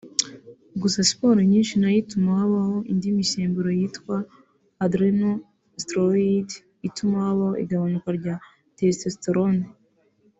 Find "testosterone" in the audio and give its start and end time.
8.77-9.65